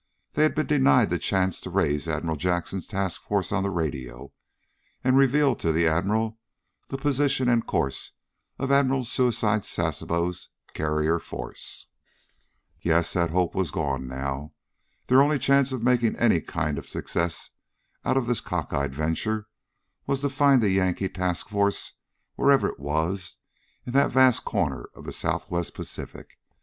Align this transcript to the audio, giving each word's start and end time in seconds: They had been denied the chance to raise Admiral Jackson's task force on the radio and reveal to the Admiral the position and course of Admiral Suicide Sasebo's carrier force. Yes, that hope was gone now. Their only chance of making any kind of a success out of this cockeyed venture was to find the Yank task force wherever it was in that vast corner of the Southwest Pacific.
They 0.33 0.41
had 0.41 0.55
been 0.55 0.65
denied 0.65 1.11
the 1.11 1.19
chance 1.19 1.61
to 1.61 1.69
raise 1.69 2.07
Admiral 2.07 2.35
Jackson's 2.35 2.87
task 2.87 3.21
force 3.21 3.51
on 3.51 3.61
the 3.61 3.69
radio 3.69 4.33
and 5.03 5.15
reveal 5.15 5.53
to 5.57 5.71
the 5.71 5.87
Admiral 5.87 6.39
the 6.87 6.97
position 6.97 7.47
and 7.47 7.67
course 7.67 8.09
of 8.57 8.71
Admiral 8.71 9.03
Suicide 9.03 9.63
Sasebo's 9.63 10.49
carrier 10.73 11.19
force. 11.19 11.91
Yes, 12.81 13.13
that 13.13 13.29
hope 13.29 13.53
was 13.53 13.69
gone 13.69 14.07
now. 14.07 14.53
Their 15.05 15.21
only 15.21 15.37
chance 15.37 15.71
of 15.71 15.83
making 15.83 16.15
any 16.15 16.41
kind 16.41 16.79
of 16.79 16.85
a 16.85 16.87
success 16.87 17.51
out 18.03 18.17
of 18.17 18.25
this 18.25 18.41
cockeyed 18.41 18.95
venture 18.95 19.49
was 20.07 20.21
to 20.21 20.29
find 20.29 20.63
the 20.63 20.71
Yank 20.71 20.97
task 21.13 21.47
force 21.49 21.93
wherever 22.33 22.67
it 22.67 22.79
was 22.79 23.35
in 23.85 23.93
that 23.93 24.11
vast 24.11 24.45
corner 24.45 24.89
of 24.95 25.03
the 25.05 25.13
Southwest 25.13 25.75
Pacific. 25.75 26.39